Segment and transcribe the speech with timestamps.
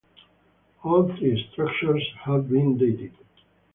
[0.83, 3.13] All three structures have been dated.